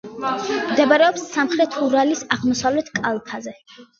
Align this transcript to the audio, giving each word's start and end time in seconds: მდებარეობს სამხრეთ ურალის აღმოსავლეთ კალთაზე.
მდებარეობს 0.69 1.25
სამხრეთ 1.35 1.77
ურალის 1.87 2.25
აღმოსავლეთ 2.37 2.89
კალთაზე. 2.97 3.57